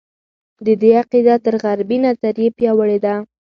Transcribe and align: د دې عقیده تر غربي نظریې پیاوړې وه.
د 0.65 0.67
دې 0.81 0.91
عقیده 1.01 1.35
تر 1.45 1.53
غربي 1.63 1.97
نظریې 2.05 2.49
پیاوړې 2.57 2.97
وه. 3.03 3.15